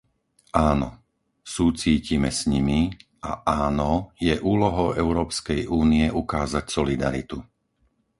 Áno, 0.71 0.89
súcítime 1.55 2.29
s 2.39 2.49
nimi 2.53 2.79
a 3.29 3.45
áno, 3.67 3.91
je 4.25 4.33
úlohou 4.53 4.87
Európskej 5.03 5.61
únie 5.81 6.05
ukázať 6.23 6.65
solidaritu. 6.75 7.37